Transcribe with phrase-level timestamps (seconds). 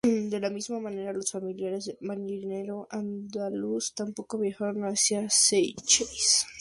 [0.31, 6.47] De la misma manera, los familiares del marinero andaluz tampoco viajaron hacia Seychelles.